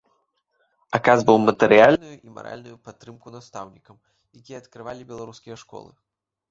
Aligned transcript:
Аказваў 0.97 1.37
матэрыяльную 1.49 2.15
і 2.27 2.33
маральную 2.39 2.73
падтрымку 2.89 3.27
настаўнікам, 3.37 3.97
якія 4.43 4.57
адкрывалі 4.65 5.09
беларускія 5.13 5.55
школы. 5.67 5.91